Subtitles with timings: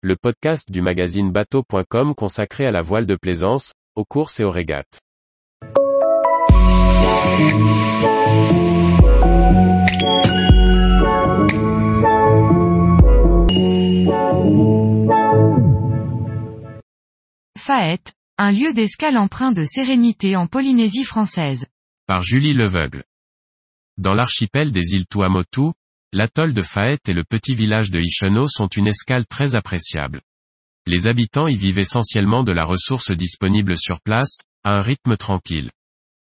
[0.00, 4.50] le podcast du magazine bateau.com consacré à la voile de plaisance, aux courses et aux
[4.50, 5.00] régates.
[17.58, 21.66] Faète, un lieu d'escale empreint de sérénité en Polynésie française.
[22.06, 23.02] Par Julie Leveugle.
[23.96, 25.72] Dans l'archipel des îles Tuamotu,
[26.12, 30.20] l'atoll de Faète et le petit village de Isheno sont une escale très appréciable.
[30.86, 35.70] Les habitants y vivent essentiellement de la ressource disponible sur place, à un rythme tranquille.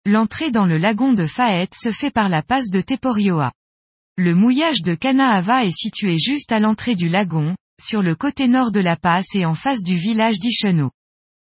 [0.06, 3.52] L'entrée dans le lagon de Faète se fait par la passe de Teporioa.
[4.18, 8.72] Le mouillage de Kanaava est situé juste à l'entrée du lagon, sur le côté nord
[8.72, 10.92] de la passe et en face du village d'Isheno.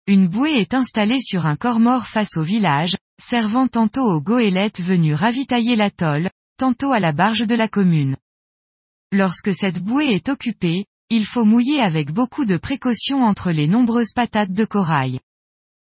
[0.06, 5.14] Une bouée est installée sur un corps face au village, servant tantôt aux goélettes venues
[5.14, 6.28] ravitailler l'atoll,
[6.62, 8.16] tantôt à la barge de la commune.
[9.10, 14.12] Lorsque cette bouée est occupée, il faut mouiller avec beaucoup de précaution entre les nombreuses
[14.14, 15.18] patates de corail.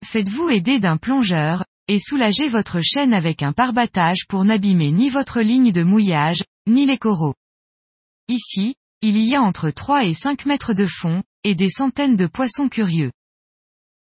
[0.02, 5.42] Faites-vous aider d'un plongeur, et soulagez votre chaîne avec un parbattage pour n'abîmer ni votre
[5.42, 7.34] ligne de mouillage, ni les coraux.
[8.28, 12.26] Ici, il y a entre 3 et 5 mètres de fond, et des centaines de
[12.26, 13.12] poissons curieux.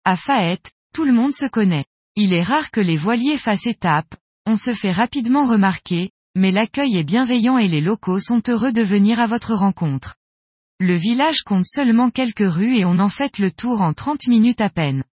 [0.06, 1.84] À Faète, tout le monde se connaît.
[2.16, 6.98] Il est rare que les voiliers fassent étape, on se fait rapidement remarquer, mais l'accueil
[6.98, 10.16] est bienveillant et les locaux sont heureux de venir à votre rencontre.
[10.80, 14.62] Le village compte seulement quelques rues et on en fait le tour en 30 minutes
[14.62, 15.04] à peine.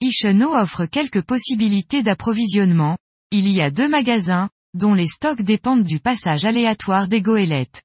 [0.00, 2.98] Isheno offre quelques possibilités d'approvisionnement,
[3.30, 7.82] il y a deux magasins, dont les stocks dépendent du passage aléatoire des goélettes.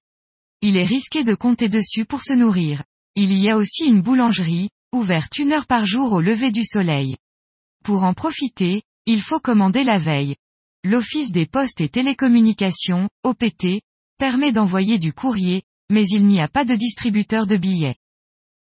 [0.62, 2.84] Il est risqué de compter dessus pour se nourrir.
[3.16, 7.18] Il y a aussi une boulangerie, ouverte une heure par jour au lever du soleil.
[7.84, 10.36] Pour en profiter, il faut commander la veille.
[10.90, 13.82] L'Office des postes et télécommunications, OPT,
[14.18, 17.98] permet d'envoyer du courrier, mais il n'y a pas de distributeur de billets.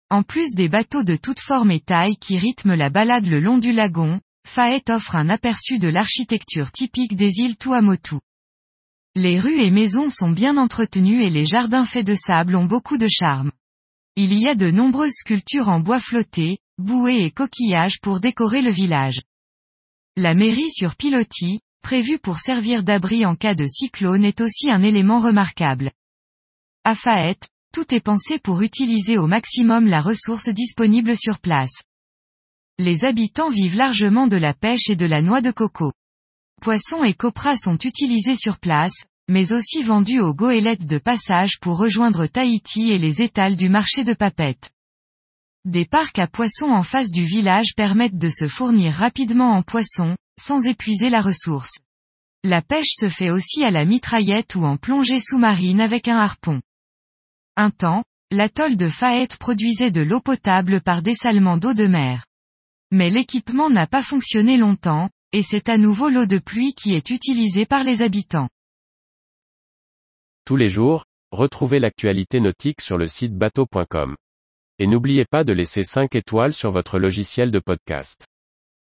[0.10, 3.60] En plus des bateaux de toutes formes et tailles qui rythment la balade le long
[3.60, 8.18] du lagon, Faet offre un aperçu de l'architecture typique des îles Tuamotu.
[9.16, 12.98] Les rues et maisons sont bien entretenues et les jardins faits de sable ont beaucoup
[12.98, 13.54] de charme.
[14.18, 18.72] Il y a de nombreuses sculptures en bois flotté, bouées et coquillages pour décorer le
[18.72, 19.22] village.
[20.18, 24.84] La mairie sur pilotis, prévue pour servir d'abri en cas de cyclone est aussi un
[24.84, 25.92] élément remarquable.
[26.84, 31.84] À Faète, tout est pensé pour utiliser au maximum la ressource disponible sur place.
[32.78, 35.92] Les habitants vivent largement de la pêche et de la noix de coco.
[36.62, 41.78] Poissons et copras sont utilisés sur place, mais aussi vendus aux goélettes de passage pour
[41.78, 44.72] rejoindre Tahiti et les étals du marché de Papette.
[45.64, 50.16] Des parcs à poissons en face du village permettent de se fournir rapidement en poissons,
[50.42, 51.80] sans épuiser la ressource.
[52.44, 56.62] La pêche se fait aussi à la mitraillette ou en plongée sous-marine avec un harpon.
[57.56, 62.26] Un temps, l'atoll de Faète produisait de l'eau potable par dessalement d'eau de mer.
[62.92, 67.12] Mais l'équipement n'a pas fonctionné longtemps, et c'est à nouveau l'eau de pluie qui est
[67.12, 68.50] utilisée par les habitants.
[70.46, 74.16] Tous les jours, retrouvez l'actualité nautique sur le site bateau.com.
[74.80, 78.26] Et n'oubliez pas de laisser 5 étoiles sur votre logiciel de podcast.